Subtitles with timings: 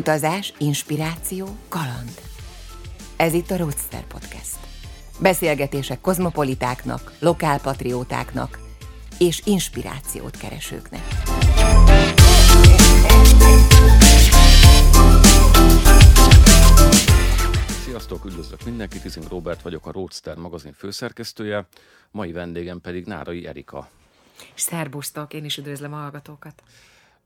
[0.00, 2.20] Utazás, inspiráció, kaland.
[3.16, 4.58] Ez itt a Roadster Podcast.
[5.20, 8.58] Beszélgetések kozmopolitáknak, lokálpatriótáknak
[9.18, 11.00] és inspirációt keresőknek.
[17.84, 21.66] Sziasztok, üdvözlök mindenkit, Izing Robert vagyok, a Roadster magazin főszerkesztője,
[22.10, 23.88] mai vendégem pedig Nárai Erika.
[24.54, 26.62] Szerbusztok, én is üdvözlöm a hallgatókat.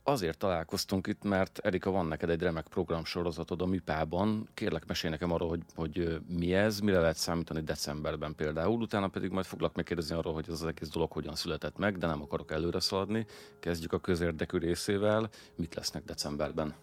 [0.07, 4.49] Azért találkoztunk itt, mert Erika, van neked egy remek programsorozatod a Műpában.
[4.55, 8.81] Kérlek, mesélj nekem arról, hogy, hogy mi ez, mire lehet számítani decemberben például.
[8.81, 12.07] Utána pedig majd foglak megkérdezni arról, hogy ez az egész dolog hogyan született meg, de
[12.07, 13.27] nem akarok előre szaladni.
[13.61, 15.29] Kezdjük a közérdekű részével.
[15.57, 16.75] Mit lesznek decemberben?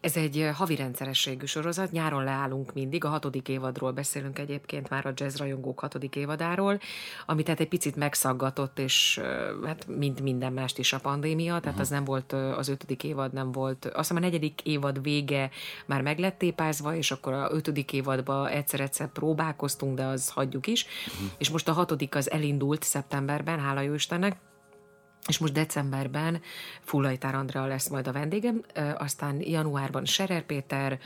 [0.00, 5.12] Ez egy havi rendszerességű sorozat, nyáron leállunk mindig, a hatodik évadról beszélünk egyébként már a
[5.14, 6.80] jazz rajongók hatodik évadáról,
[7.26, 9.20] ami tehát egy picit megszaggatott, és
[9.64, 11.80] hát mind minden mást is a pandémia, tehát uh-huh.
[11.80, 15.50] az nem volt az ötödik évad, nem volt, azt hiszem a negyedik évad vége
[15.86, 20.86] már meg lett tépázva, és akkor a ötödik évadban egyszer-egyszer próbálkoztunk, de az hagyjuk is,
[21.06, 21.30] uh-huh.
[21.38, 24.36] és most a hatodik az elindult szeptemberben, hála jó Istennek,
[25.28, 26.40] és most decemberben
[26.80, 28.64] Fullajtár Andrea lesz majd a vendégem,
[28.98, 30.98] aztán januárban Serer Péter,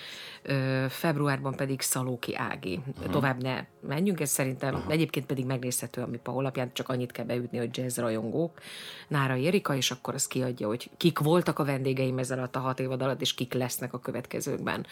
[0.88, 2.80] februárban pedig Szalóki Ági.
[2.86, 3.12] Uh-huh.
[3.12, 4.92] Tovább ne menjünk, ez szerintem uh-huh.
[4.92, 8.60] egyébként pedig megnézhető a MIPA honlapján, csak annyit kell beütni, hogy jazz rajongók,
[9.08, 12.80] Nára Erika, és akkor az kiadja, hogy kik voltak a vendégeim ezzel alatt a hat
[12.80, 14.86] évad alatt, és kik lesznek a következőkben.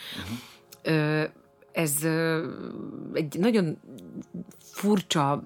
[0.82, 1.30] Uh-huh
[1.72, 1.96] ez
[3.12, 3.78] egy nagyon
[4.58, 5.42] furcsa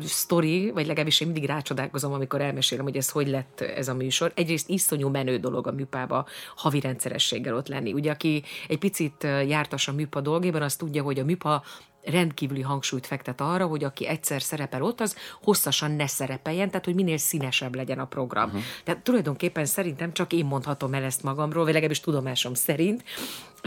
[0.00, 4.32] sztori, vagy legalábbis én mindig rácsodálkozom, amikor elmesélem, hogy ez hogy lett ez a műsor.
[4.34, 7.92] Egyrészt iszonyú menő dolog a műpába havi rendszerességgel ott lenni.
[7.92, 11.62] Ugye, aki egy picit jártas a műpa dolgében, az tudja, hogy a műpa
[12.04, 16.94] rendkívüli hangsúlyt fektet arra, hogy aki egyszer szerepel ott, az hosszasan ne szerepeljen, tehát hogy
[16.94, 18.44] minél színesebb legyen a program.
[18.44, 18.62] Uh-huh.
[18.84, 23.04] Tehát tulajdonképpen szerintem csak én mondhatom el ezt magamról, vagy legalábbis tudomásom szerint,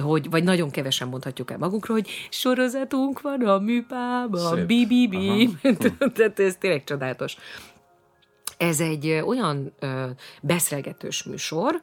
[0.02, 5.16] hogy, vagy nagyon kevesen mondhatjuk el magunkról, hogy sorozatunk van a műpában, BBB,
[6.16, 7.38] tehát ez tényleg csodálatos.
[8.58, 10.06] Ez egy olyan ö,
[10.42, 11.82] beszélgetős műsor,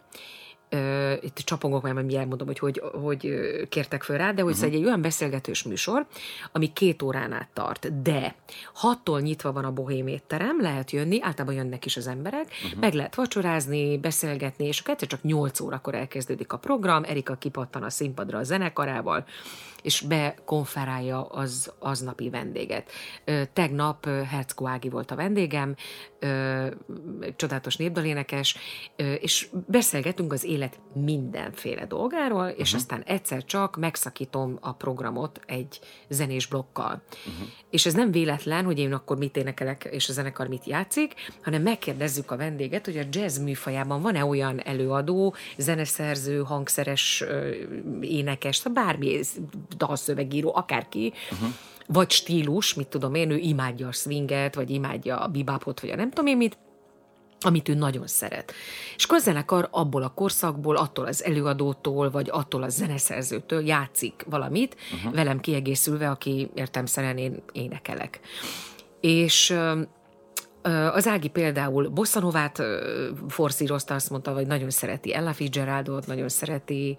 [0.72, 3.30] uh, itt csapongok, mert mi elmondom, hogy, hogy hogy
[3.68, 4.72] kértek föl rá, de hogy uh-huh.
[4.74, 6.06] egy olyan beszélgetős műsor,
[6.52, 8.34] ami két órán át tart, de
[8.74, 12.80] hattól nyitva van a bohém étterem, lehet jönni, általában jönnek is az emberek, uh-huh.
[12.80, 17.90] meg lehet vacsorázni, beszélgetni, és akkor csak nyolc órakor elkezdődik a program, Erika kipattan a
[17.90, 19.24] színpadra a zenekarával,
[19.82, 22.90] és bekonferálja az aznapi vendéget.
[23.52, 25.74] Tegnap Herckó Ági volt a vendégem,
[27.36, 28.56] csodálatos népdalénekes,
[29.20, 32.74] és beszélgetünk az élet mindenféle dolgáról, és uh-huh.
[32.74, 37.02] aztán egyszer csak megszakítom a programot egy zenés blokkal.
[37.26, 37.48] Uh-huh.
[37.70, 41.62] És ez nem véletlen, hogy én akkor mit énekelek, és a zenekar mit játszik, hanem
[41.62, 47.24] megkérdezzük a vendéget, hogy a jazz műfajában van-e olyan előadó, zeneszerző, hangszeres,
[48.00, 49.20] énekes, bármi
[49.76, 51.48] dalszövegíró, akárki, uh-huh.
[51.86, 55.96] vagy stílus, mit tudom én, ő imádja a swinget, vagy imádja a bibápot, vagy a
[55.96, 56.58] nem tudom én mit,
[57.40, 58.52] amit ő nagyon szeret.
[58.96, 64.24] És akkor a zenekar abból a korszakból, attól az előadótól, vagy attól a zeneszerzőtől játszik
[64.28, 65.14] valamit, uh-huh.
[65.14, 66.84] velem kiegészülve, aki értem
[67.16, 68.20] én énekelek.
[69.00, 69.56] És
[70.92, 72.62] az Ági például Bossanovát
[73.28, 76.96] forszírozta, azt mondta, hogy nagyon szereti Ella Fitzgeraldot, nagyon szereti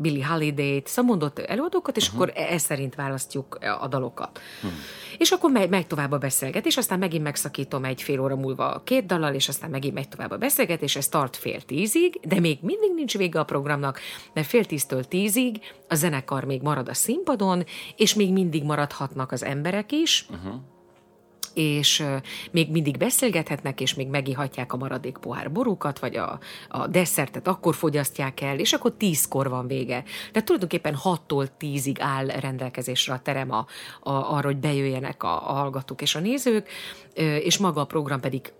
[0.00, 2.22] Billy Holiday-t, szóval mondott előadókat, és uh-huh.
[2.22, 4.40] akkor e szerint választjuk a dalokat.
[4.56, 4.78] Uh-huh.
[5.18, 9.06] És akkor megy, megy tovább a beszélgetés, aztán megint megszakítom egy fél óra múlva két
[9.06, 12.90] dallal, és aztán megint megy tovább a beszélgetés, ez tart fél tízig, de még mindig
[12.94, 14.00] nincs vége a programnak,
[14.34, 17.64] mert fél tíztől tízig a zenekar még marad a színpadon,
[17.96, 20.54] és még mindig maradhatnak az emberek is, uh-huh
[21.54, 22.04] és
[22.50, 26.38] még mindig beszélgethetnek, és még megihatják a maradék pohár borukat, vagy a,
[26.68, 30.02] a desszertet akkor fogyasztják el, és akkor tízkor van vége.
[30.32, 33.66] Tehát tulajdonképpen 6-tól 10-ig áll rendelkezésre a terem a,
[34.00, 36.68] a, arra, hogy bejöjjenek a, a hallgatók és a nézők,
[37.42, 38.52] és maga a program pedig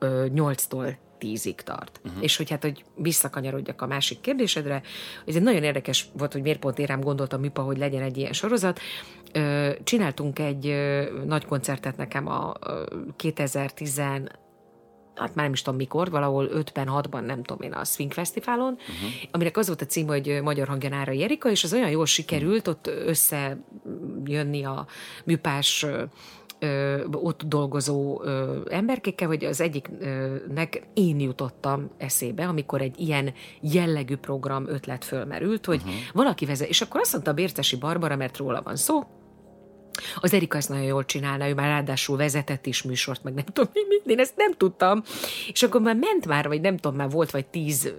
[0.00, 2.00] 8-tól tízig tart.
[2.04, 2.22] Uh-huh.
[2.22, 4.82] És hogy hát, hogy visszakanyarodjak a másik kérdésedre,
[5.26, 8.16] ez egy nagyon érdekes volt, hogy miért pont én rám gondoltam Mipa, hogy legyen egy
[8.16, 8.80] ilyen sorozat.
[9.84, 10.74] Csináltunk egy
[11.26, 12.52] nagy koncertet nekem a
[13.16, 14.00] 2010
[15.16, 18.72] hát már nem is tudom mikor, valahol 5-ben, 6-ban, nem tudom én, a Swing Fesztiválon,
[18.72, 19.28] uh-huh.
[19.30, 22.68] aminek az volt a cím, hogy Magyar Hangja Nára Jerika, és az olyan jól sikerült
[22.68, 24.86] ott összejönni a
[25.24, 25.86] műpás
[26.58, 34.16] ö, ott dolgozó ö, emberkékkel, hogy az egyiknek én jutottam eszébe, amikor egy ilyen jellegű
[34.16, 35.94] program ötlet fölmerült, hogy uh-huh.
[36.12, 39.02] valaki vezet, és akkor azt mondta a Bércesi Barbara, mert róla van szó,
[40.20, 43.70] Az Erika ezt nagyon jól csinálna, ő már ráadásul vezetett is műsort, meg nem tudom,
[43.72, 45.02] mi, én ezt nem tudtam.
[45.52, 47.92] És akkor már ment már, vagy nem tudom, már volt vagy tíz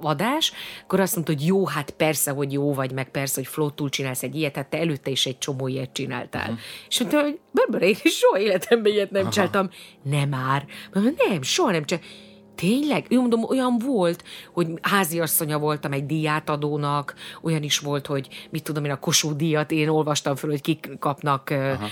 [0.00, 0.52] adás,
[0.82, 4.22] akkor azt mondta, hogy jó, hát persze, hogy jó vagy, meg persze, hogy flottul csinálsz
[4.22, 6.42] egy ilyet, hát te előtte is egy csomó ilyet csináltál.
[6.42, 6.58] Uh-huh.
[6.88, 9.30] És mondta, hogy Barbara, én soha életemben ilyet nem Aha.
[9.30, 9.70] csináltam.
[10.02, 10.66] Nem már.
[10.92, 13.06] Mondom, nem, soha nem csináltam Tényleg?
[13.08, 18.84] Ő mondom, olyan volt, hogy háziasszonya voltam egy díjátadónak, olyan is volt, hogy mit tudom
[18.84, 21.88] én, a Kossuth díjat, én olvastam föl, hogy kik kapnak Aha.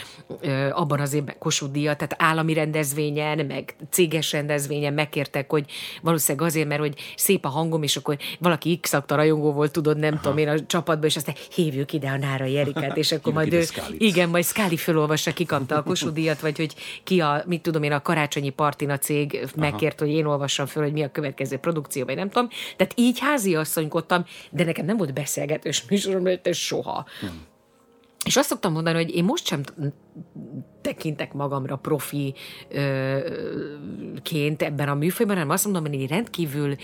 [0.71, 5.65] abban az évben Kossuth díjat, tehát állami rendezvényen, meg céges rendezvényen megkértek, hogy
[6.03, 10.13] valószínűleg azért, mert hogy szép a hangom, és akkor valaki x rajongó volt, tudod, nem
[10.13, 10.23] Aha.
[10.23, 13.65] tudom én a csapatban, és aztán hívjuk ide a Nára Jerikát, és akkor majd ő,
[13.99, 16.75] igen, majd Skáli felolvassa, ki kapta a Kossuth díjat, vagy hogy
[17.05, 20.83] ki a, mit tudom én, a karácsonyi partina cég megkért, hogy én olvassam olvassam föl,
[20.83, 22.49] hogy mi a következő produkció, vagy nem tudom.
[22.77, 27.07] Tehát így házi asszonykodtam, de nekem nem volt beszélgetős műsorom, ez soha.
[27.21, 27.51] Hmm.
[28.25, 29.61] És azt szoktam mondani, hogy én most sem
[30.81, 32.33] tekintek magamra profi-ként
[34.63, 36.77] ebben a műfajban, hanem azt mondom, hogy én rendkívül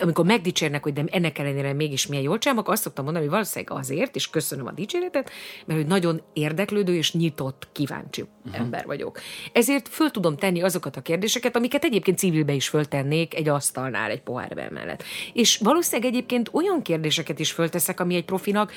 [0.00, 3.78] amikor megdicsérnek, hogy de ennek ellenére mégis milyen jól csinálok, azt szoktam mondani, hogy valószínűleg
[3.78, 5.30] azért, és köszönöm a dicséretet,
[5.66, 8.60] mert hogy nagyon érdeklődő és nyitott, kíváncsi uh-huh.
[8.60, 9.20] ember vagyok.
[9.52, 14.22] Ezért föl tudom tenni azokat a kérdéseket, amiket egyébként civilbe is föltennék egy asztalnál, egy
[14.22, 15.02] pohárbe mellett.
[15.32, 18.72] És valószínűleg egyébként olyan kérdéseket is fölteszek, ami egy profinak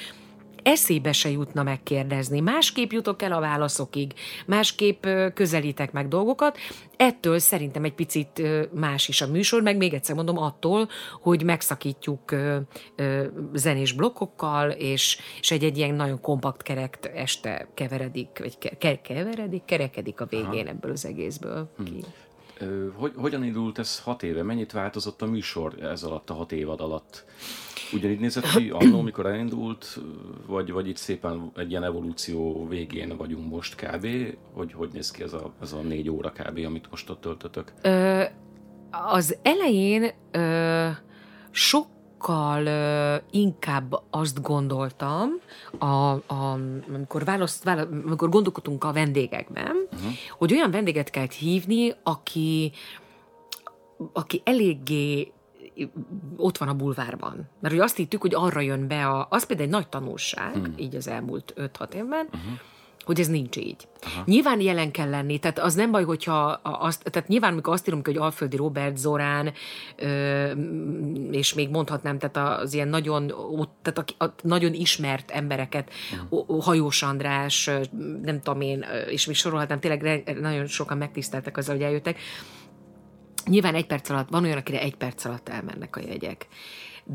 [0.64, 2.40] eszébe se jutna megkérdezni.
[2.40, 4.14] Másképp jutok el a válaszokig,
[4.46, 6.58] másképp közelítek meg dolgokat.
[6.98, 8.42] Ettől szerintem egy picit
[8.74, 10.90] más is a műsor, meg még egyszer mondom, attól,
[11.22, 12.36] hogy megszakítjuk
[13.54, 19.66] zenés blokkokkal, és, és egy, egy ilyen nagyon kompakt kerekt este keveredik, vagy ke, keveredik,
[19.66, 20.68] kerekedik a végén Aha.
[20.68, 21.70] ebből az egészből.
[21.78, 21.86] Hmm.
[21.86, 22.06] Ki.
[22.96, 24.44] Hogy, hogyan indult ez hat éve?
[24.44, 27.26] Mennyit változott a műsor ez alatt, a hat évad alatt?
[27.94, 30.00] Ugyanígy nézett ki annó, mikor elindult,
[30.48, 34.08] vagy, vagy itt szépen egy ilyen evolúció végén vagyunk most kb.
[34.54, 37.74] Hogy hogy néz ki ez a, ez a négy óra kb., amit most ott töltötök?
[37.82, 38.24] Ö,
[38.92, 40.88] az elején ö,
[41.52, 41.88] sok
[42.20, 45.30] sokkal uh, inkább azt gondoltam,
[45.78, 50.12] a, a, amikor, választ, választ, amikor gondolkodtunk a vendégekben, uh-huh.
[50.38, 52.72] hogy olyan vendéget kell hívni, aki,
[54.14, 55.32] aki eléggé
[56.38, 57.50] ott van a bulvárban.
[57.60, 60.74] Mert hogy azt hittük, hogy arra jön be, a, az például egy nagy tanulság, hmm.
[60.78, 62.60] így az elmúlt 5-6 évben, uh-huh
[63.10, 63.88] hogy ez nincs így.
[64.02, 64.24] Aha.
[64.26, 68.02] Nyilván jelen kell lenni, tehát az nem baj, hogyha azt, tehát nyilván, amikor azt írom,
[68.04, 69.54] hogy Alföldi Robert Zorán,
[69.96, 70.52] ö,
[71.32, 73.34] és még mondhatnám, tehát az ilyen nagyon,
[73.82, 75.90] tehát a, a nagyon ismert embereket,
[76.32, 76.64] uh-huh.
[76.64, 77.70] Hajós András,
[78.22, 82.20] nem tudom én, és még sorolhatnám, tényleg nagyon sokan megtiszteltek azzal, hogy eljöttek,
[83.46, 86.48] Nyilván egy perc alatt, van olyan, akire egy perc alatt elmennek a jegyek.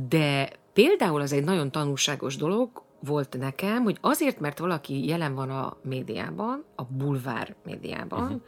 [0.09, 5.51] De például az egy nagyon tanulságos dolog volt nekem, hogy azért, mert valaki jelen van
[5.51, 8.41] a médiában, a bulvár médiában, uh-huh.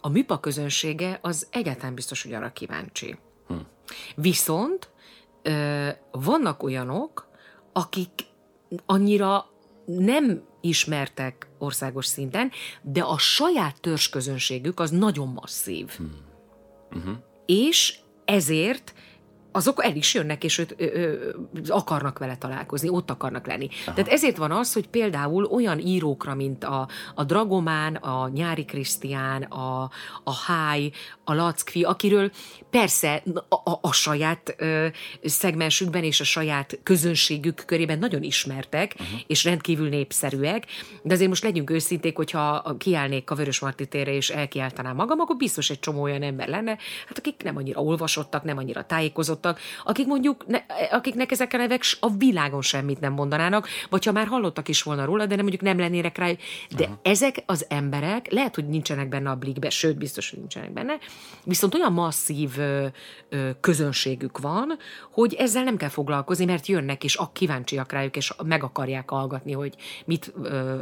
[0.00, 3.16] a műpa közönsége az egyáltalán biztos, hogy arra kíváncsi.
[3.48, 3.66] Uh-huh.
[4.14, 4.90] Viszont
[5.42, 7.28] ö, vannak olyanok,
[7.72, 8.10] akik
[8.86, 9.46] annyira
[9.86, 12.50] nem ismertek országos szinten,
[12.82, 15.88] de a saját törzsközönségük az nagyon masszív.
[15.96, 16.14] Hmm.
[16.92, 17.16] Uh-huh.
[17.46, 18.94] És ezért
[19.56, 21.30] azok el is jönnek, és őt, ö, ö,
[21.68, 23.68] akarnak vele találkozni, ott akarnak lenni.
[23.84, 23.94] Aha.
[23.94, 29.42] Tehát ezért van az, hogy például olyan írókra, mint a, a Dragomán, a Nyári Krisztián,
[29.42, 29.90] a,
[30.24, 30.90] a Háj,
[31.24, 32.30] a Lackfi, akiről
[32.70, 34.86] persze a, a, a saját ö,
[35.24, 39.20] szegmensükben és a saját közönségük körében nagyon ismertek, uh-huh.
[39.26, 40.66] és rendkívül népszerűek,
[41.02, 45.36] de azért most legyünk őszinték, hogyha kiállnék a Vörös Marti térre és elkiáltanám magam, akkor
[45.36, 49.58] biztos egy csomó olyan ember lenne, hát akik nem annyira olvasottak, nem annyira tájékozottak, hallottak,
[49.84, 50.58] akik mondjuk, ne,
[50.90, 55.04] akiknek ezek a nevek a világon semmit nem mondanának, vagy ha már hallottak is volna
[55.04, 56.30] róla, de nem mondjuk nem lennének rá.
[56.76, 56.98] De Aha.
[57.02, 60.98] ezek az emberek lehet, hogy nincsenek benne a blikbe, sőt, biztos, hogy nincsenek benne,
[61.44, 62.86] viszont olyan masszív ö,
[63.28, 64.78] ö, közönségük van,
[65.10, 69.52] hogy ezzel nem kell foglalkozni, mert jönnek, és a kíváncsiak rájuk, és meg akarják hallgatni,
[69.52, 69.74] hogy
[70.04, 70.74] mit ö,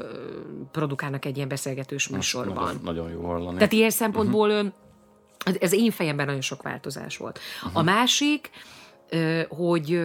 [0.72, 2.64] produkálnak egy ilyen beszélgetős műsorban.
[2.64, 3.56] Nagyon, nagyon jó hallani.
[3.56, 4.72] Tehát ilyen szempontból uh-huh
[5.60, 7.38] ez én fejemben nagyon sok változás volt.
[7.56, 7.78] Uh-huh.
[7.78, 8.50] A másik,
[9.48, 10.00] hogy,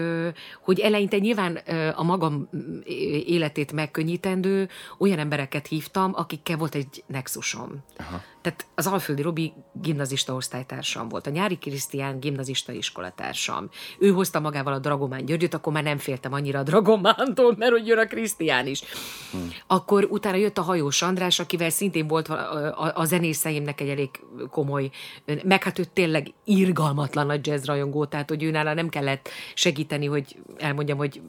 [0.61, 1.55] hogy eleinte nyilván
[1.95, 2.49] a magam
[3.25, 7.83] életét megkönnyítendő olyan embereket hívtam, akikkel volt egy nexusom.
[7.97, 8.21] Aha.
[8.41, 13.69] Tehát az Alföldi Robi gimnazista osztálytársam volt, a Nyári Krisztián gimnazista iskolatársam.
[13.99, 17.87] Ő hozta magával a Dragomán Györgyöt, akkor már nem féltem annyira a Dragomántól, mert hogy
[17.87, 18.83] jön a Krisztián is.
[19.31, 19.49] Hmm.
[19.67, 23.13] Akkor utána jött a Hajós András, akivel szintén volt a, a, a
[23.79, 24.09] egy elég
[24.49, 24.89] komoly,
[25.43, 30.05] meg hát ő tényleg irgalmatlan nagy jazz rajongó, tehát hogy őnála nem kell kellett segíteni,
[30.05, 31.21] hogy elmondjam, hogy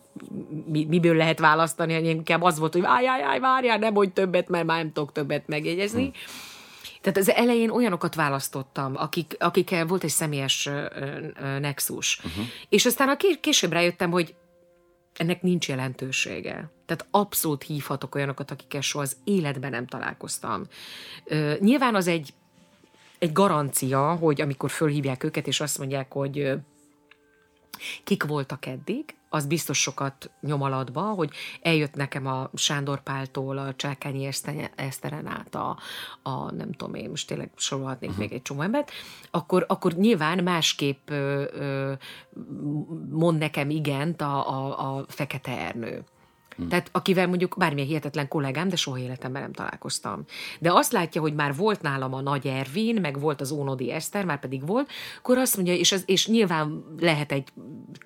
[0.67, 4.79] mi, miből lehet választani, inkább az volt, hogy várjál, várjál, nem mondj többet, mert már
[4.79, 6.03] nem tudok többet megjegyezni.
[6.03, 6.13] Hmm.
[7.01, 10.69] Tehát az elején olyanokat választottam, akik, akikkel volt egy személyes
[11.61, 12.21] nexus.
[12.25, 12.45] Uh-huh.
[12.69, 14.35] És aztán a később rájöttem, hogy
[15.17, 16.71] ennek nincs jelentősége.
[16.87, 20.67] Tehát abszolút hívhatok olyanokat, akikkel soha az életben nem találkoztam.
[21.25, 22.35] Ö, nyilván az egy,
[23.19, 26.53] egy garancia, hogy amikor fölhívják őket, és azt mondják, hogy
[28.05, 31.31] kik voltak eddig, az biztos sokat nyom alatba, hogy
[31.63, 34.29] eljött nekem a Sándor Páltól, a Csákányi
[34.75, 35.79] Eszteren át, a,
[36.23, 38.25] a nem tudom én, most tényleg sorolhatnék uh-huh.
[38.25, 38.91] még egy csomó embert,
[39.31, 41.93] akkor, akkor nyilván másképp ö, ö,
[43.11, 46.05] mond nekem igent a, a, a Fekete Ernő.
[46.61, 46.69] Hmm.
[46.69, 50.25] Tehát akivel mondjuk bármilyen hihetetlen kollégám, de soha életemben nem találkoztam.
[50.59, 54.25] De azt látja, hogy már volt nálam a Nagy Ervin, meg volt az Ónodi Eszter,
[54.25, 57.49] már pedig volt, akkor azt mondja, és, az, és nyilván lehet egy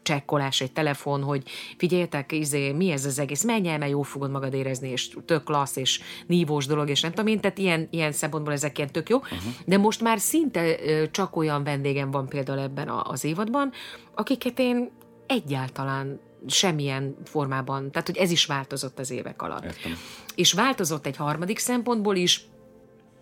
[0.02, 1.42] csekkolás, egy telefon, hogy
[1.76, 5.44] figyeljetek, izé, mi ez az egész, menj el, mert jó fogod magad érezni, és tök
[5.44, 9.08] klassz, és nívós dolog, és nem tudom én, tehát ilyen, ilyen szempontból ezek ilyen tök
[9.08, 9.16] jó.
[9.16, 9.38] Uh-huh.
[9.64, 10.76] De most már szinte
[11.10, 13.72] csak olyan vendégem van például ebben az évadban,
[14.14, 14.90] akiket én
[15.26, 19.64] egyáltalán semmilyen formában, tehát hogy ez is változott az évek alatt.
[19.64, 19.98] Értem.
[20.34, 22.44] És változott egy harmadik szempontból is,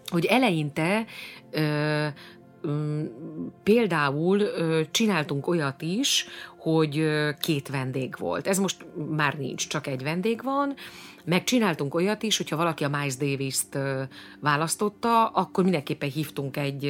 [0.07, 1.05] hogy eleinte
[1.51, 2.07] ö,
[3.63, 6.27] például ö, csináltunk olyat is,
[6.57, 8.47] hogy ö, két vendég volt.
[8.47, 10.75] Ez most már nincs, csak egy vendég van,
[11.25, 13.79] meg csináltunk olyat is, hogyha valaki a Miles Davis-t
[14.41, 16.85] választotta, akkor mindenképpen hívtunk egy,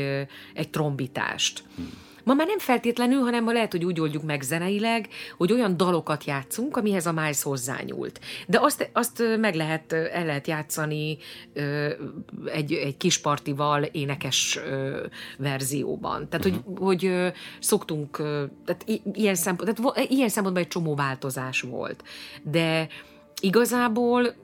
[0.55, 1.65] egy trombitást.
[1.77, 5.77] Hmm Ma már nem feltétlenül, hanem ma lehet, hogy úgy oldjuk meg zeneileg, hogy olyan
[5.77, 8.21] dalokat játszunk, amihez a Miles hozzányúlt.
[8.47, 11.19] De azt, azt meg lehet, el lehet játszani
[12.53, 14.59] egy, egy kispartival énekes
[15.39, 16.29] verzióban.
[16.29, 16.79] Tehát, uh-huh.
[16.79, 18.17] hogy, hogy szoktunk,
[18.65, 22.03] tehát ilyen, szempont, tehát ilyen szempontból egy csomó változás volt.
[22.43, 22.89] De
[23.41, 24.35] Igazából,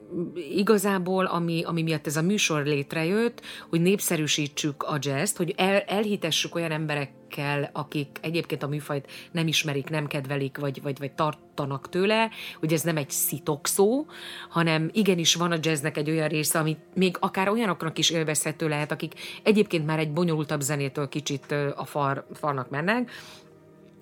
[0.55, 6.55] igazából ami, ami miatt ez a műsor létrejött, hogy népszerűsítsük a jazz hogy el, elhitessük
[6.55, 12.29] olyan emberekkel, akik egyébként a műfajt nem ismerik, nem kedvelik, vagy, vagy, vagy tartanak tőle,
[12.59, 14.05] hogy ez nem egy szitokszó,
[14.49, 18.91] hanem igenis van a jazznek egy olyan része, ami még akár olyanoknak is élvezhető lehet,
[18.91, 23.11] akik egyébként már egy bonyolultabb zenétől kicsit a far, farnak mennek,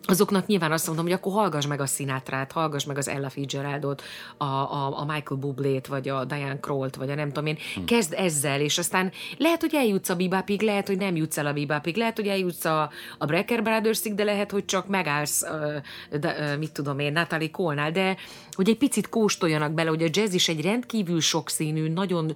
[0.07, 4.01] azoknak nyilván azt mondom, hogy akkor hallgass meg a Sinatrát, hallgass meg az Ella Fitzgeraldot,
[4.37, 7.57] a, a, a Michael Bublé-t, vagy a Diane Kroll-t, vagy a nem tudom én.
[7.75, 7.83] Hm.
[7.83, 11.53] Kezd ezzel, és aztán lehet, hogy eljutsz a bibápig, lehet, hogy nem jutsz el a
[11.53, 16.53] bibápig, lehet, hogy eljutsz a, a Brecker Brothersig, de lehet, hogy csak megállsz, uh, de,
[16.53, 18.17] uh, mit tudom én, Natalie Cole-nál, de
[18.51, 22.35] hogy egy picit kóstoljanak bele, hogy a jazz is egy rendkívül sokszínű, nagyon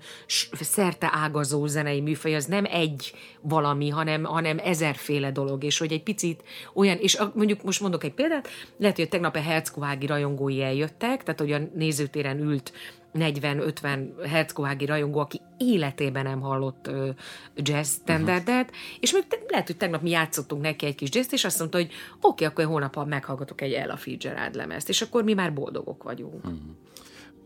[0.51, 6.03] szerte ágazó zenei műfaj, az nem egy valami, hanem, hanem ezerféle dolog, és hogy egy
[6.03, 11.23] picit olyan, és mondjuk most mondok egy példát, lehet, hogy tegnap a Herzkovági rajongói eljöttek,
[11.23, 12.71] tehát hogy a nézőtéren ült
[13.13, 17.09] 40-50 Herzkovági rajongó, aki életében nem hallott uh,
[17.55, 18.97] jazz standardet, uh-huh.
[18.99, 21.91] és még lehet, hogy tegnap mi játszottunk neki egy kis jazz és azt mondta, hogy
[22.21, 26.45] oké, okay, akkor holnap meghallgatok egy Ella Fitzgerald lemezt, és akkor mi már boldogok vagyunk.
[26.45, 26.59] Uh-huh.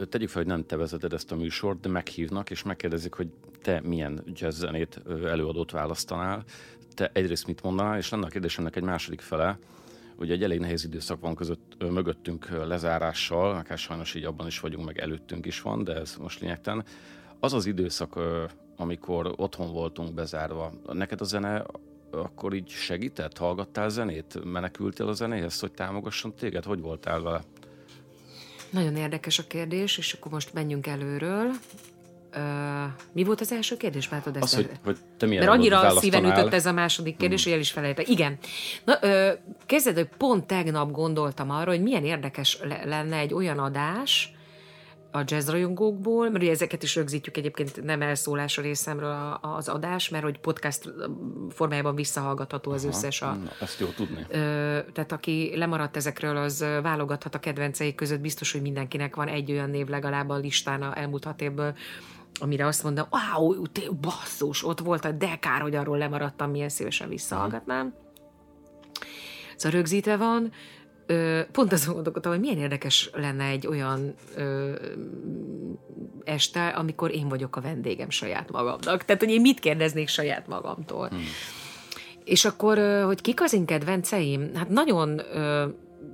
[0.09, 3.27] Tegyük fel, hogy nem te vezeted ezt a műsort, de meghívnak, és megkérdezik, hogy
[3.61, 6.43] te milyen jazz zenét, előadót választanál.
[6.93, 9.57] Te egyrészt mit mondanál, és lenne a kérdésemnek egy második fele,
[10.17, 14.85] Ugye egy elég nehéz időszak van között, mögöttünk lezárással, akár sajnos így abban is vagyunk,
[14.85, 16.85] meg előttünk is van, de ez most lényegtelen.
[17.39, 18.19] Az az időszak,
[18.77, 21.65] amikor otthon voltunk bezárva, neked a zene
[22.11, 23.37] akkor így segített?
[23.37, 24.43] Hallgattál zenét?
[24.43, 26.63] Menekültél a zenéhez, hogy támogasson téged?
[26.63, 27.43] Hogy voltál vele?
[28.69, 31.51] Nagyon érdekes a kérdés, és akkor most menjünk előről.
[32.35, 32.41] Uh,
[33.11, 34.09] mi volt az első kérdés?
[34.09, 37.43] Már tudod, az, hogy, hogy te milyen Mert annyira szíven ütött ez a második kérdés,
[37.43, 37.51] hmm.
[37.51, 38.13] hogy el is felejtettem.
[38.13, 38.37] Igen.
[38.85, 44.35] Na, uh, kezded, hogy pont tegnap gondoltam arra, hogy milyen érdekes lenne egy olyan adás,
[45.15, 50.23] a jazzrajongókból, mert ugye ezeket is rögzítjük egyébként nem elszólás a részemről az adás, mert
[50.23, 50.93] hogy podcast
[51.49, 53.33] formájában visszahallgatható az Aha, összes a...
[53.33, 54.25] Na, ezt jó tudni.
[54.29, 54.37] Ö,
[54.93, 59.69] tehát aki lemaradt ezekről, az válogathat a kedvenceik között, biztos, hogy mindenkinek van egy olyan
[59.69, 61.75] név legalább a listán a elmúlt hat évből,
[62.39, 63.61] amire azt mondom, wow,
[64.01, 67.93] basszus, ott volt a de kár, hogy arról lemaradtam, milyen szívesen visszahallgatnám.
[69.55, 70.51] Szóval rögzítve van,
[71.05, 74.73] ö, pont azon gondolkodtam, hogy milyen érdekes lenne egy olyan ö,
[76.23, 79.05] este, amikor én vagyok a vendégem saját magamnak.
[79.05, 81.07] Tehát, hogy én mit kérdeznék saját magamtól.
[81.07, 81.23] Hmm.
[82.23, 84.55] És akkor, hogy kik az én kedvenceim?
[84.55, 85.21] Hát nagyon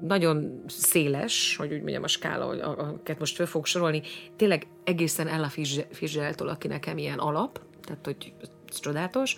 [0.01, 4.01] nagyon széles, hogy úgy mondjam a skála, hogy akiket most föl fogok sorolni,
[4.35, 5.49] tényleg egészen Ella
[5.91, 8.33] Fitzgeraldtól, aki nekem ilyen alap, tehát hogy
[8.69, 9.37] ez csodálatos,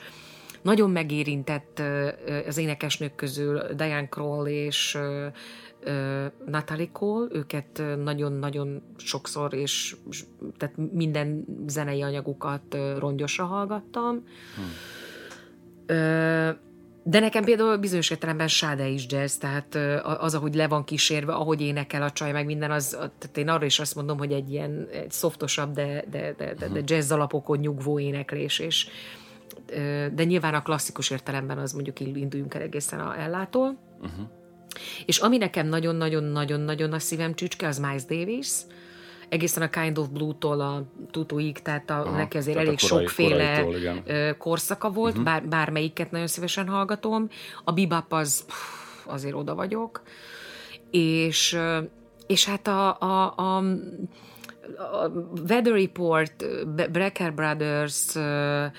[0.61, 1.81] nagyon megérintett
[2.47, 4.97] az énekesnők közül Diane Kroll és
[6.45, 9.95] Natalie Cole, őket nagyon-nagyon sokszor, és
[10.57, 14.23] tehát minden zenei anyagukat rongyosra hallgattam.
[14.55, 14.71] Hmm.
[17.05, 21.61] De nekem például bizonyos értelemben Sáde is jazz, tehát az, ahogy le van kísérve, ahogy
[21.61, 24.87] énekel a csaj, meg minden, az, tehát én arra is azt mondom, hogy egy ilyen
[24.91, 28.87] egy szoftosabb, de, de, de, de, de jazz alapokon nyugvó éneklés, és
[30.13, 33.77] de nyilván a klasszikus értelemben az mondjuk induljunk el egészen a ellától.
[34.01, 34.27] Uh-huh.
[35.05, 38.47] És ami nekem nagyon-nagyon-nagyon-nagyon a szívem csücske, az Miles Davis,
[39.29, 43.61] egészen a Kind of Blue-tól a Tutuig, tehát a, Aha, neki azért elég korai, sokféle
[43.61, 45.25] koraitól, korszaka volt, uh-huh.
[45.25, 47.29] bár, bármelyiket nagyon szívesen hallgatom.
[47.63, 50.01] A bebop az pff, azért oda vagyok.
[50.91, 51.57] És,
[52.27, 53.57] és hát a, a, a,
[54.77, 55.07] a
[55.47, 56.45] Weather Report,
[56.91, 58.71] Brecker Brothers, a,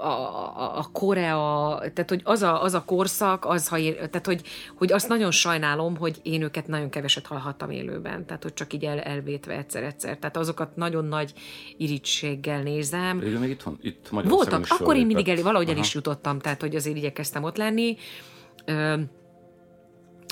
[0.00, 4.42] a, a Korea, tehát hogy az a, az a korszak, az, ha én, tehát hogy,
[4.76, 8.84] hogy azt nagyon sajnálom, hogy én őket nagyon keveset hallhattam élőben, tehát hogy csak így
[8.84, 11.32] el, elvétve egyszer-egyszer, tehát azokat nagyon nagy
[11.76, 13.18] irítséggel nézem.
[13.18, 16.60] Pedig még itt van, itt Voltak, akkor én mindig elé, valahogy el is jutottam, tehát
[16.60, 17.96] hogy azért igyekeztem ott lenni.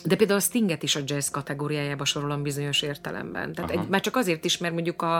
[0.04, 3.52] De például a Stinget is a jazz kategóriájába sorolom bizonyos értelemben.
[3.52, 5.16] Tehát egy, már csak azért is, mert mondjuk a,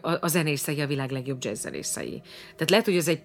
[0.00, 2.22] a, a zenészei a világ legjobb jazz zenészei.
[2.52, 3.22] Tehát lehet, hogy ez egy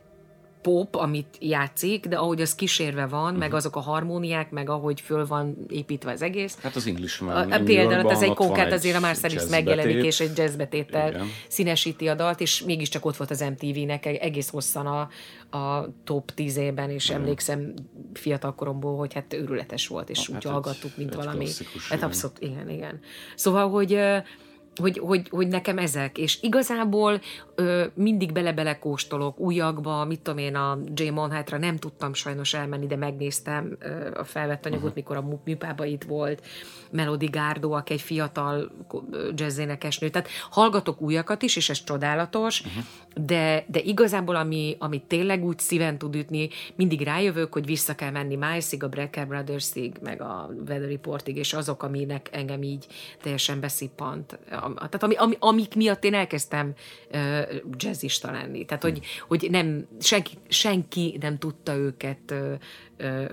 [0.63, 3.37] pop, amit játszik, de ahogy az kísérve van, uh-huh.
[3.37, 3.57] meg mhm.
[3.57, 6.57] azok a harmóniák, meg ahogy föl van építve az egész.
[6.61, 7.51] Hát az Englishman.
[7.51, 11.27] A, például az egy konkrét azért a Marcel megjelenik, és egy jazzbetéttel Igen.
[11.47, 15.09] színesíti a dalt, és mégiscsak ott volt az MTV-nek egész hosszan a,
[15.57, 17.21] a top 10 ében, és Igen.
[17.21, 17.73] emlékszem
[18.13, 21.47] fiatal koromból, hogy hát őrületes volt, és hát úgy hallgattuk, mint valami.
[21.89, 22.99] Hát abszolút, igen, igen.
[23.35, 23.99] Szóval, hogy
[24.75, 27.21] hogy, hogy, hogy nekem ezek, és igazából
[27.55, 31.09] ö, mindig bele-bele kóstolok újakba, mit tudom én, a J.
[31.09, 34.95] Monhatra nem tudtam sajnos elmenni, de megnéztem ö, a felvett anyagot, uh-huh.
[34.95, 36.45] mikor a műpába itt volt,
[36.91, 38.71] Melody Gárdo, aki egy fiatal
[39.35, 42.83] jazzénekesnő, tehát hallgatok újakat is, és ez csodálatos, uh-huh.
[43.25, 48.11] de, de igazából ami, ami tényleg úgy szíven tud ütni, mindig rájövök, hogy vissza kell
[48.11, 52.87] menni Milesig, a Brecker Brothersig, meg a Weather Reportig, és azok, aminek engem így
[53.21, 54.39] teljesen beszippant
[54.75, 56.73] tehát ami, ami, amik miatt én elkezdtem
[57.11, 57.41] uh,
[57.77, 58.65] jazzista lenni.
[58.65, 62.59] Tehát, hogy, hogy nem, senki, senki nem tudta őket uh,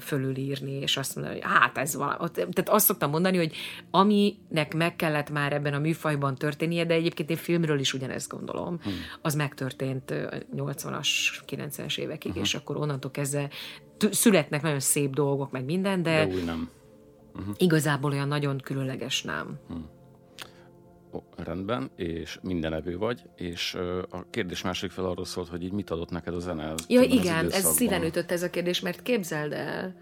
[0.00, 2.30] fölülírni, és azt mondani, hogy hát ez van.
[2.32, 3.54] Tehát azt szoktam mondani, hogy
[3.90, 8.78] aminek meg kellett már ebben a műfajban történnie, de egyébként én filmről is ugyanezt gondolom,
[8.82, 8.92] hmm.
[9.22, 10.14] az megtörtént
[10.56, 11.08] 80-as,
[11.46, 12.46] 90-es évekig, uh-huh.
[12.46, 13.48] és akkor onnantól kezdve
[14.10, 16.70] születnek nagyon szép dolgok, meg minden, de, de új nem.
[17.34, 17.54] Uh-huh.
[17.58, 19.58] igazából olyan nagyon különleges nem.
[19.68, 19.98] Hmm
[21.36, 23.74] rendben, és minden evő vagy, és
[24.10, 26.74] a kérdés másik fel arról szólt, hogy így mit adott neked a zene?
[26.88, 29.94] Ja igen, ez szíven ütött ez a kérdés, mert képzeld el,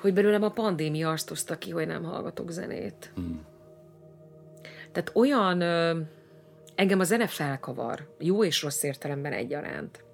[0.00, 3.12] hogy belőlem a pandémia azt hozta ki, hogy nem hallgatok zenét.
[3.14, 3.44] Hmm.
[4.92, 5.62] Tehát olyan,
[6.74, 10.04] engem a zene felkavar, jó és rossz értelemben egyaránt.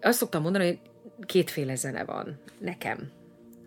[0.00, 0.78] Azt szoktam mondani, hogy
[1.26, 3.10] kétféle zene van nekem.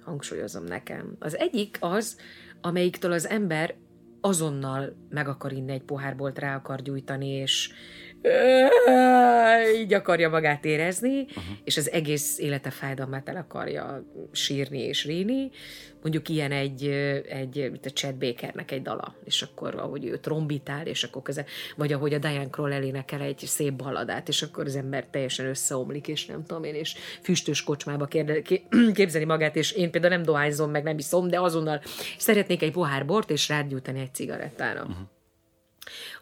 [0.03, 1.15] Hangsúlyozom nekem.
[1.19, 2.17] Az egyik az,
[2.62, 3.75] amelyiktől az ember
[4.21, 7.71] azonnal meg akar inni egy pohárbolt, rá akar gyújtani, és
[9.82, 11.43] így akarja magát érezni, uh-huh.
[11.63, 15.49] és az egész élete fájdalmát el akarja sírni és ríni.
[16.01, 16.88] Mondjuk ilyen egy,
[17.29, 21.45] egy mint a Chad Bakernek egy dala, és akkor ahogy ő trombitál, és akkor köze,
[21.75, 26.08] vagy ahogy a Diane Kroll elénekel egy szép balladát, és akkor az ember teljesen összeomlik,
[26.08, 28.41] és nem tudom én, és füstös kocsmába kérde,
[28.93, 31.82] képzeli magát, és én például nem dohányzom, meg nem iszom, de azonnal
[32.17, 34.82] szeretnék egy pohár bort, és rágyújtani egy cigarettára.
[34.82, 35.08] Uh-huh.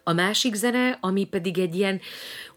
[0.08, 2.00] A másik zene, ami pedig egy ilyen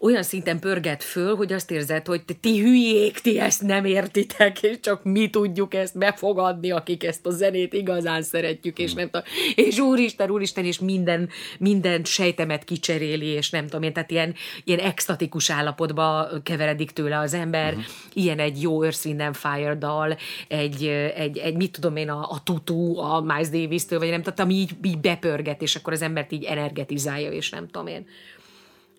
[0.02, 4.80] olyan szinten pörget föl, hogy azt érzed, hogy ti hülyék, ti ezt nem értitek, és
[4.80, 9.22] csak mi tudjuk ezt befogadni, akik ezt a zenét igazán szeretjük, és nem tudom,
[9.54, 14.34] és úristen, úristen, és minden, minden sejtemet kicseréli, és nem tudom én, tehát ilyen,
[14.64, 17.84] ilyen extatikus állapotba keveredik tőle az ember, uh-huh.
[18.12, 20.16] ilyen egy jó Earth, Wind and Fire dal,
[20.48, 20.84] egy,
[21.16, 24.54] egy, egy mit tudom én, a, a tutu, a Miles Davis-től, vagy nem tudom, ami
[24.54, 28.06] így, így bepörget, és akkor az embert így energetizálja, és nem tudom én.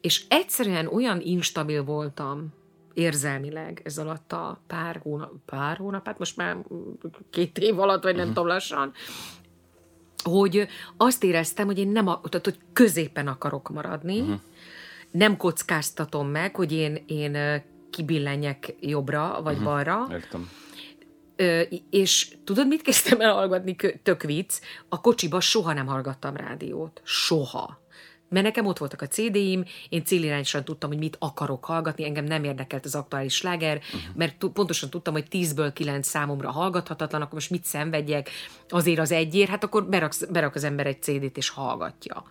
[0.02, 2.54] És egyszerűen olyan instabil voltam
[2.94, 6.58] érzelmileg ez alatt a pár hónap, pár hónap, hát most már
[7.30, 8.36] két év alatt, vagy nem uh-huh.
[8.36, 8.92] tudom lassan,
[10.24, 14.40] hogy azt éreztem, hogy én nem, tehát, hogy középen akarok maradni, uh-huh.
[15.12, 19.70] nem kockáztatom meg, hogy én, én kibillenjek jobbra, vagy uh-huh.
[19.70, 20.08] balra.
[20.12, 20.50] Értem.
[21.36, 23.76] Ö, és tudod, mit kezdtem el hallgatni?
[24.04, 24.60] Tök vicc.
[24.90, 27.02] A kocsiba soha nem hallgattam rádiót.
[27.04, 27.82] Soha
[28.34, 32.44] Mert nekem ott voltak a CD-im, én célirányosan tudtam, hogy mit akarok hallgatni, engem nem
[32.44, 34.16] érdekelt az aktuális sláger, uh-huh.
[34.16, 38.30] mert t- pontosan tudtam, hogy 10-ből 9 számomra hallgathatatlan, akkor most mit szenvedjek
[38.70, 42.24] azért az egyért, hát akkor berak, berak az ember egy CD-t és hallgatja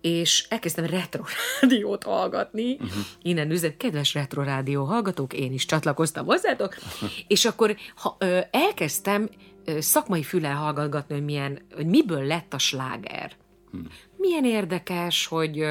[0.00, 1.22] és elkezdtem retro
[1.60, 2.72] rádiót hallgatni.
[2.72, 2.90] Uh-huh.
[3.22, 6.76] Innen üzem, kedves retro rádió hallgatók, én is csatlakoztam hozzátok,
[7.26, 9.28] és akkor ha, ö, elkezdtem
[9.64, 13.32] ö, szakmai füllel hallgatni, hogy, milyen, hogy miből lett a sláger.
[13.70, 13.86] Hmm.
[14.26, 15.66] Milyen érdekes, hogy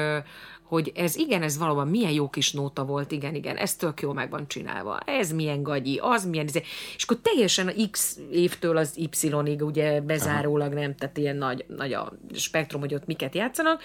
[0.64, 4.12] hogy ez igen, ez valóban milyen jó kis nóta volt, igen, igen, ez tök jó
[4.12, 6.62] meg van csinálva, ez milyen gagyi, az milyen, izé.
[6.96, 11.92] és akkor teljesen a X évtől az Y-ig ugye bezárólag nem, tehát ilyen nagy, nagy
[11.92, 13.82] a spektrum, hogy ott miket játszanak,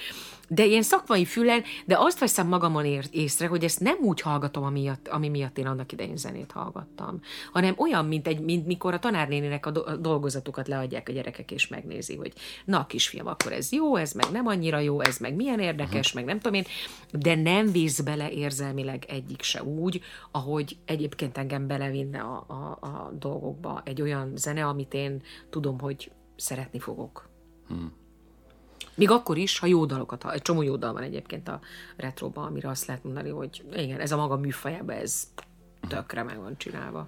[0.50, 5.08] de ilyen szakmai fülen, de azt veszem magamon észre, hogy ezt nem úgy hallgatom, amiatt,
[5.08, 7.20] ami miatt én annak idején zenét hallgattam,
[7.52, 12.16] hanem olyan, mint, egy, mint mikor a tanárnéninek a dolgozatukat leadják a gyerekek, és megnézi,
[12.16, 12.34] hogy
[12.66, 16.14] na kisfiam, akkor ez jó, ez meg nem annyira jó, ez meg milyen érdekes, uh-huh.
[16.14, 16.66] meg nem tudom én,
[17.12, 23.12] de nem víz bele érzelmileg egyik se úgy, ahogy egyébként engem belevinne a, a, a
[23.20, 27.30] dolgokba egy olyan zene, amit én tudom, hogy szeretni fogok.
[27.68, 27.99] Hmm.
[29.00, 31.60] Még akkor is, ha jó dalokat, egy csomó jó dal van egyébként a
[31.96, 35.28] retroban, amire azt lehet mondani, hogy igen, ez a maga műfajában, ez
[35.88, 37.08] tökre meg van csinálva.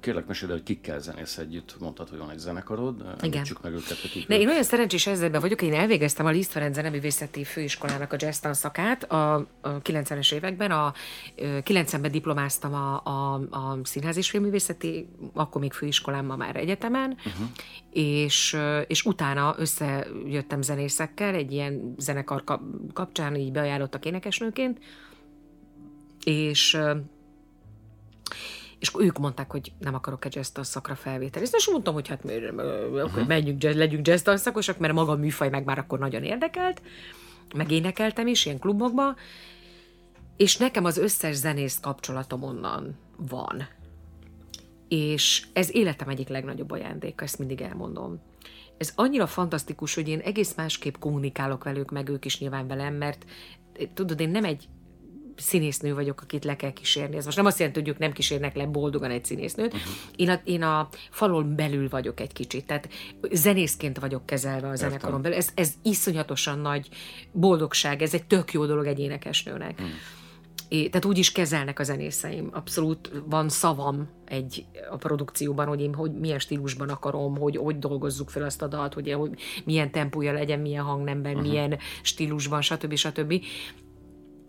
[0.00, 1.76] Kérlek, mesélj, hogy kikkel zenész együtt.
[1.80, 3.04] Mondtad, hogy van egy zenekarod.
[3.22, 3.44] Igen.
[3.62, 3.98] meg őket.
[4.04, 8.16] Akik ne, én olyan szerencsés helyzetben vagyok, én elvégeztem a Liszt Ferenc Zeneművészeti Főiskolának a
[8.18, 10.70] jazz tanszakát a, a 90-es években.
[10.70, 10.92] A
[11.36, 17.46] 90-ben diplomáztam a, a, a Színház és Filmművészeti, akkor még főiskolám, ma már egyetemen, uh-huh.
[17.90, 22.44] és, és utána összejöttem zenészekkel, egy ilyen zenekar
[22.92, 24.78] kapcsán így beajánlottak énekesnőként,
[26.24, 26.78] és
[28.82, 32.92] és ők mondták, hogy nem akarok egy jazz szakra felvételizni, és mondtam, hogy hát akkor
[33.02, 33.26] uh-huh.
[33.26, 36.82] menjünk, jazz, legyünk jazz szakosok, mert maga a műfaj meg már akkor nagyon érdekelt,
[37.54, 39.16] meg énekeltem is ilyen klubokban,
[40.36, 43.68] és nekem az összes zenész kapcsolatom onnan van.
[44.88, 48.20] És ez életem egyik legnagyobb ajándéka, ezt mindig elmondom.
[48.78, 53.24] Ez annyira fantasztikus, hogy én egész másképp kommunikálok velük, meg ők is nyilván velem, mert
[53.94, 54.68] tudod, én nem egy
[55.42, 57.16] színésznő vagyok, akit le kell kísérni.
[57.16, 59.74] Ez most nem azt jelenti, hogy ők nem kísérnek le boldogan egy színésznőt.
[59.74, 59.92] Uh-huh.
[60.16, 62.88] Én, a, én a falon belül vagyok egy kicsit, tehát
[63.30, 65.36] zenészként vagyok kezelve a zenekaron belül.
[65.36, 66.88] Ez, ez iszonyatosan nagy
[67.32, 69.72] boldogság, ez egy tök jó dolog egy énekesnőnek.
[69.72, 69.90] Uh-huh.
[70.68, 72.48] É, tehát úgy is kezelnek a zenészeim.
[72.52, 78.30] Abszolút van szavam egy a produkcióban, hogy én hogy milyen stílusban akarom, hogy hogy dolgozzuk
[78.30, 79.30] fel azt a dalt, hogy, hogy
[79.64, 81.48] milyen tempója legyen, milyen hangnemben, uh-huh.
[81.48, 82.94] milyen stílusban, stb.
[82.94, 83.44] stb.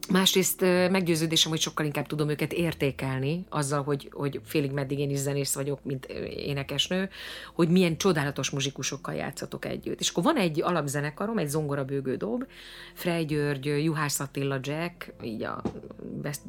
[0.10, 5.18] Másrészt meggyőződésem, hogy sokkal inkább tudom őket értékelni azzal, hogy, hogy félig meddig én is
[5.18, 7.10] zenész vagyok, mint énekesnő,
[7.54, 10.00] hogy milyen csodálatos muzsikusokkal játszatok együtt.
[10.00, 12.46] És akkor van egy alapzenekarom, egy zongorabőgő dob,
[12.94, 15.62] Frey György, Juhász Attila Jack, így a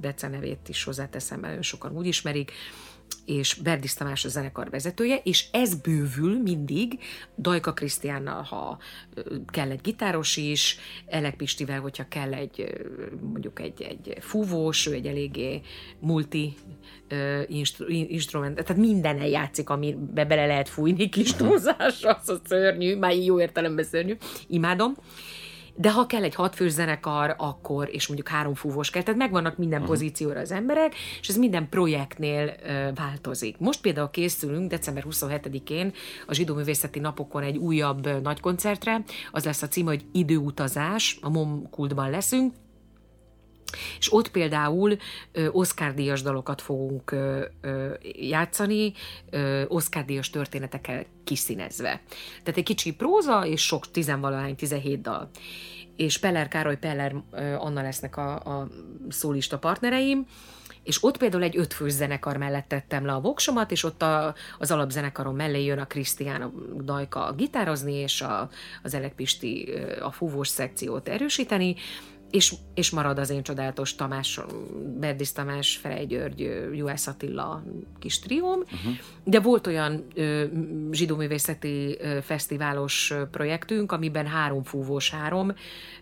[0.01, 2.53] Bece nevét is hozzáteszem, mert sokan úgy ismerik,
[3.25, 6.99] és Berdis Tamás a zenekar vezetője, és ez bővül mindig.
[7.39, 8.79] Dajka Krisztiánnal, ha
[9.47, 12.87] kell egy gitáros is, Elek Pistivel, hogyha kell egy
[13.21, 15.61] mondjuk egy, egy fúvós, ő egy eléggé
[15.99, 16.55] multi
[17.47, 23.15] instru- instrument, tehát minden játszik, amibe bele lehet fújni kis túlzás, az a szörnyű, már
[23.17, 24.95] jó értelemben szörnyű, imádom
[25.75, 29.81] de ha kell egy hatfős zenekar, akkor, és mondjuk három fúvós kell, tehát megvannak minden
[29.81, 29.95] uh-huh.
[29.95, 33.59] pozícióra az emberek, és ez minden projektnél ö, változik.
[33.59, 35.93] Most például készülünk december 27-én
[36.27, 41.19] a zsidó művészeti napokon egy újabb ö, nagy koncertre, az lesz a cím, hogy Időutazás,
[41.21, 42.55] a MOM kultban leszünk,
[43.99, 44.97] és ott például
[45.33, 47.15] ö, Oscar díjas dalokat fogunk
[48.03, 48.93] játszani,
[49.31, 52.01] ö, Oscar díjas történetekkel kiszínezve.
[52.43, 55.31] Tehát egy kicsi próza, és sok tizenvalahány, 17 dal.
[55.97, 57.15] És Peller Károly, Peller
[57.59, 58.69] Anna lesznek a, a
[59.09, 60.27] szólista partnereim,
[60.85, 64.71] és ott például egy ötfős zenekar mellett tettem le a voksomat, és ott a, az
[64.71, 68.49] alapzenekarom mellé jön a Krisztián a Dajka gitározni, és a,
[68.83, 71.77] az Elek Pisti a fúvós szekciót erősíteni,
[72.31, 74.41] és, és marad az én csodálatos Tamás,
[75.01, 77.63] Berdis Tamás, Ferej György, Juhász Attila
[77.99, 78.93] kis trióm, uh-huh.
[79.25, 80.45] de volt olyan ö,
[80.91, 85.55] zsidóművészeti ö, fesztiválos projektünk, amiben három fúvós három,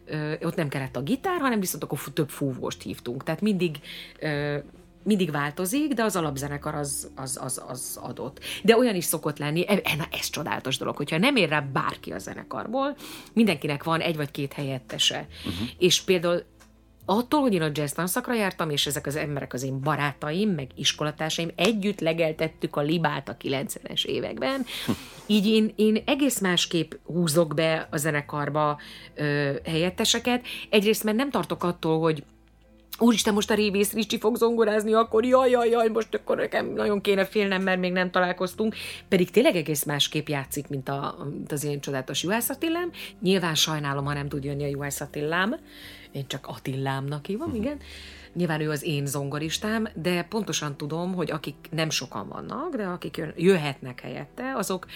[0.05, 3.81] ö, ott nem kellett a gitár, hanem viszont akkor több fúvóst hívtunk, tehát mindig
[4.21, 4.59] ö,
[5.05, 8.41] mindig változik, de az alapzenekar az, az, az, az adott.
[8.63, 11.61] De olyan is szokott lenni, e, e, na, ez csodálatos dolog, hogyha nem ér rá
[11.61, 12.97] bárki a zenekarból,
[13.33, 15.27] mindenkinek van egy vagy két helyettese.
[15.45, 15.69] Uh-huh.
[15.79, 16.43] És például
[17.05, 20.71] attól, hogy én a jazz tanszakra jártam, és ezek az emberek az én barátaim, meg
[20.75, 24.65] iskolatársaim, együtt legeltettük a libát a 90-es években,
[25.27, 28.79] így én, én egész másképp húzok be a zenekarba
[29.15, 30.47] ö, helyetteseket.
[30.71, 32.25] Egyrészt, mert nem tartok attól, hogy
[32.99, 37.01] úristen, most a Révész Ricsi fog zongorázni, akkor jaj, jaj, jaj, most akkor nekem nagyon
[37.01, 38.75] kéne félnem, mert még nem találkoztunk.
[39.09, 42.91] Pedig tényleg egész másképp játszik, mint, a, mint az én csodálatos Juhász Attilám.
[43.21, 45.57] Nyilván sajnálom, ha nem tud jönni a Juhász Attillám.
[46.13, 47.65] Én csak Attillámnak hívom, uh-huh.
[47.65, 47.79] igen.
[48.35, 53.23] Nyilván ő az én zongoristám, de pontosan tudom, hogy akik nem sokan vannak, de akik
[53.37, 54.87] jöhetnek helyette, azok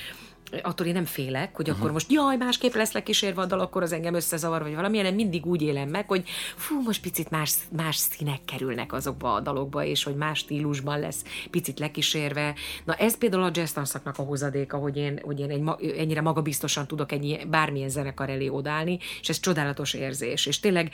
[0.63, 1.81] attól én nem félek, hogy uh-huh.
[1.81, 5.15] akkor most jaj, másképp lesz lekísérve a dal, akkor az engem összezavar, vagy valami, nem
[5.15, 9.85] mindig úgy élem meg, hogy fú, most picit más, más színek kerülnek azokba a dalokba,
[9.85, 12.55] és hogy más stílusban lesz picit lekísérve.
[12.85, 16.87] Na ez például a jazz tanszaknak a hozadéka, hogy én, hogy én egy, ennyire magabiztosan
[16.87, 20.47] tudok ennyi, bármilyen zenekar elé odállni, és ez csodálatos érzés.
[20.47, 20.93] És tényleg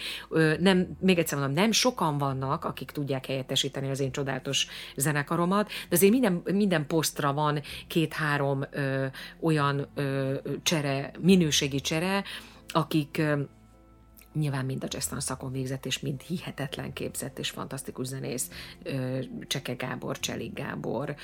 [0.58, 5.96] nem, még egyszer mondom, nem sokan vannak, akik tudják helyettesíteni az én csodálatos zenekaromat, de
[5.96, 8.64] azért minden, minden posztra van két-három
[9.42, 12.24] olyan ö, csere, minőségi csere,
[12.72, 13.42] akik ö,
[14.34, 18.50] nyilván mind a jazztan szakon végzett, és mind hihetetlen képzett és fantasztikus zenész.
[19.46, 21.14] Cseke Gábor, Cselik Gábor,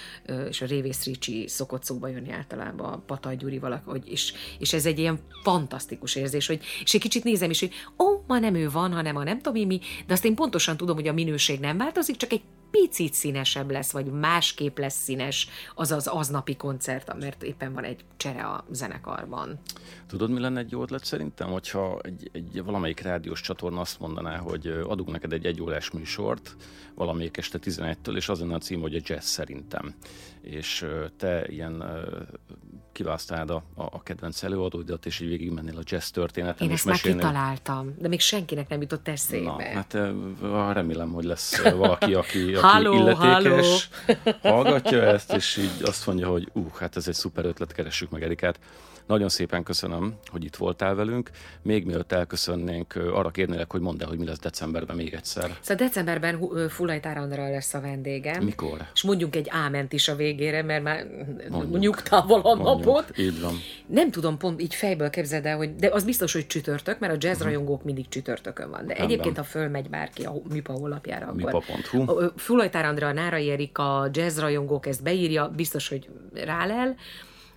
[0.48, 4.98] és a Révész Ricsi szokott szóba jönni általában, Pataj Gyuri valahogy, és, és ez egy
[4.98, 8.92] ilyen fantasztikus érzés, hogy, és egy kicsit nézem is, hogy ó, ma nem ő van,
[8.92, 12.16] hanem a nem tudom mi, de azt én pontosan tudom, hogy a minőség nem változik,
[12.16, 17.72] csak egy picit színesebb lesz, vagy másképp lesz színes az az aznapi koncert, mert éppen
[17.72, 19.59] van egy csere a zenekarban.
[20.07, 24.37] Tudod, mi lenne egy jó ötlet szerintem, hogyha egy, egy valamelyik rádiós csatorna azt mondaná,
[24.37, 26.57] hogy adunk neked egy egyórás műsort,
[26.94, 29.94] valamelyik este 11-től, és az lenne a cím, hogy a jazz szerintem.
[30.40, 31.85] És te ilyen
[32.99, 36.67] kiválasztanád a, a kedvenc előadóidat, és így végigmennél a jazz történeten.
[36.67, 39.45] Én ezt már kitaláltam, de még senkinek nem jutott eszébe.
[39.45, 39.93] Na, hát
[40.73, 44.57] remélem, hogy lesz valaki, aki, aki halló, illetékes, halló.
[44.57, 48.11] hallgatja ezt, és így azt mondja, hogy ú, uh, hát ez egy szuper ötlet, keressük
[48.11, 48.59] meg Erikát.
[49.09, 51.31] Nagyon szépen köszönöm, hogy itt voltál velünk.
[51.62, 55.57] Még mielőtt elköszönnénk, arra kérnélek, hogy mondd el, hogy mi lesz decemberben még egyszer.
[55.61, 58.44] Szóval decemberben Fulajtár Andra lesz a vendégem.
[58.44, 58.87] Mikor?
[58.94, 61.07] És mondjunk egy áment is a végére, mert már
[61.49, 61.79] mondjuk.
[61.79, 62.85] nyugtával a mondjuk.
[62.85, 63.18] napot.
[63.18, 63.55] Így van.
[63.87, 67.16] Nem tudom pont így fejből képzeld el, hogy de az biztos, hogy csütörtök, mert a
[67.21, 67.47] jazz mhm.
[67.47, 68.87] rajongók mindig csütörtökön van.
[68.87, 69.07] De Rendben.
[69.07, 72.29] egyébként, ha fölmegy bárki a MIPA honlapjára, akkor mipa.hu.
[72.37, 76.97] Fulajtár Andra, Nárai Erika, jazz rajongók ezt beírja, biztos, hogy rálel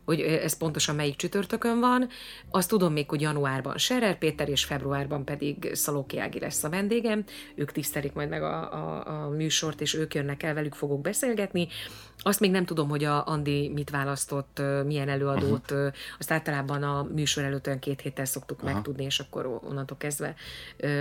[0.05, 2.09] hogy ez pontosan melyik csütörtökön van.
[2.49, 7.23] Azt tudom még, hogy januárban Serer Péter, és februárban pedig Szalóki Ági lesz a vendégem.
[7.55, 11.67] Ők tisztelik majd meg a, a, a műsort, és ők jönnek el, velük fogok beszélgetni.
[12.23, 15.71] Azt még nem tudom, hogy a Andi mit választott, milyen előadót.
[15.71, 15.91] Uh-huh.
[16.19, 18.73] Azt általában a műsor előtt olyan két héttel szoktuk uh-huh.
[18.73, 20.35] megtudni, és akkor onnantól kezdve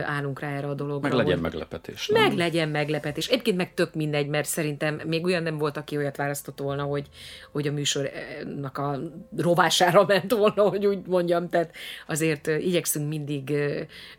[0.05, 1.09] állunk rá erre a dologra.
[1.09, 2.09] Meg legyen meglepetés.
[2.09, 2.23] Nem?
[2.23, 3.29] Meg legyen meglepetés.
[3.29, 7.09] Egyébként meg tök mindegy, mert szerintem még olyan nem volt, aki olyat választott volna, hogy,
[7.51, 9.01] hogy a műsornak a
[9.37, 11.49] rovására ment volna, hogy úgy mondjam.
[11.49, 11.75] Tehát
[12.07, 13.53] azért igyekszünk mindig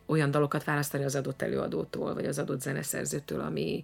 [0.06, 3.84] olyan dalokat választani az adott előadótól, vagy az adott zeneszerzőtől, ami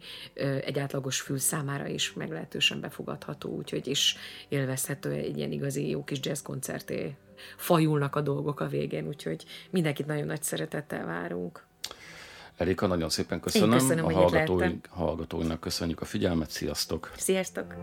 [0.66, 6.20] egy átlagos fül számára is meglehetősen befogadható, úgyhogy is élvezhető egy ilyen igazi jó kis
[6.22, 7.16] jazz koncerté.
[7.58, 11.66] Fajulnak a dolgok a végén, úgyhogy mindenkit nagyon nagy szeretettel várunk.
[12.58, 13.72] Erika, nagyon szépen köszönöm.
[13.72, 16.50] Én köszönöm, a hallgatói, hallgatóinak köszönjük a figyelmet.
[16.50, 17.12] Sziasztok!
[17.16, 17.76] Sziasztok!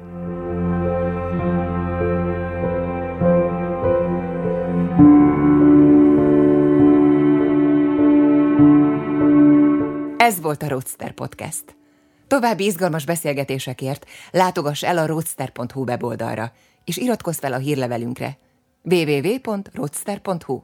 [10.24, 11.76] Ez volt a Roadster Podcast.
[12.26, 16.52] További izgalmas beszélgetésekért látogass el a roadster.hu weboldalra,
[16.84, 18.38] és iratkozz fel a hírlevelünkre
[18.82, 20.62] www.roadster.hu.